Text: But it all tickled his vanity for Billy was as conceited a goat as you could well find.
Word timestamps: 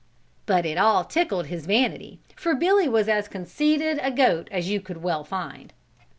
But 0.47 0.65
it 0.65 0.79
all 0.79 1.03
tickled 1.03 1.45
his 1.45 1.67
vanity 1.67 2.17
for 2.35 2.55
Billy 2.55 2.89
was 2.89 3.07
as 3.07 3.27
conceited 3.27 3.99
a 4.01 4.09
goat 4.09 4.47
as 4.51 4.67
you 4.67 4.81
could 4.81 5.03
well 5.03 5.23
find. 5.23 5.73